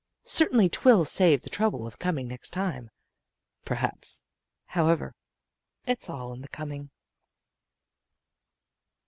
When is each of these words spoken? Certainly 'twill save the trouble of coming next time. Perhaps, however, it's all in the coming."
Certainly 0.25 0.69
'twill 0.69 1.05
save 1.05 1.43
the 1.43 1.49
trouble 1.51 1.85
of 1.87 1.99
coming 1.99 2.27
next 2.27 2.49
time. 2.49 2.89
Perhaps, 3.65 4.23
however, 4.65 5.13
it's 5.85 6.09
all 6.09 6.33
in 6.33 6.41
the 6.41 6.47
coming." 6.47 6.89